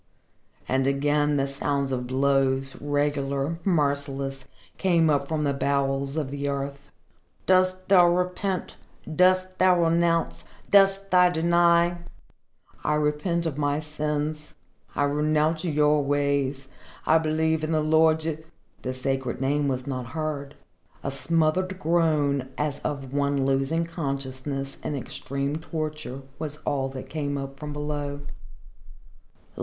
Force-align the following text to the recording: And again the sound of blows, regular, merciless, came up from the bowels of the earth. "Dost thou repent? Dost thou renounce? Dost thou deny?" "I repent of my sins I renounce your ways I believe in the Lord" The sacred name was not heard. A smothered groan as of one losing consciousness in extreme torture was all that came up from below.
And 0.67 0.87
again 0.87 1.37
the 1.37 1.45
sound 1.45 1.91
of 1.91 2.07
blows, 2.07 2.75
regular, 2.81 3.59
merciless, 3.63 4.45
came 4.79 5.11
up 5.11 5.27
from 5.27 5.43
the 5.43 5.53
bowels 5.53 6.17
of 6.17 6.31
the 6.31 6.49
earth. 6.49 6.89
"Dost 7.45 7.87
thou 7.87 8.07
repent? 8.09 8.77
Dost 9.15 9.59
thou 9.59 9.83
renounce? 9.83 10.43
Dost 10.71 11.11
thou 11.11 11.29
deny?" 11.29 11.97
"I 12.83 12.95
repent 12.95 13.45
of 13.45 13.59
my 13.59 13.79
sins 13.79 14.55
I 14.95 15.03
renounce 15.03 15.63
your 15.65 16.03
ways 16.03 16.67
I 17.05 17.19
believe 17.19 17.63
in 17.63 17.69
the 17.71 17.79
Lord" 17.83 18.43
The 18.81 18.93
sacred 18.95 19.39
name 19.39 19.67
was 19.67 19.85
not 19.85 20.07
heard. 20.17 20.55
A 21.03 21.11
smothered 21.11 21.77
groan 21.79 22.49
as 22.57 22.79
of 22.79 23.13
one 23.13 23.45
losing 23.45 23.85
consciousness 23.85 24.77
in 24.83 24.95
extreme 24.95 25.57
torture 25.57 26.23
was 26.39 26.57
all 26.65 26.89
that 26.89 27.07
came 27.07 27.37
up 27.37 27.59
from 27.59 27.71
below. 27.71 28.21